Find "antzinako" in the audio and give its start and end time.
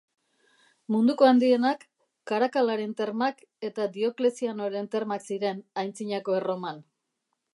5.83-6.39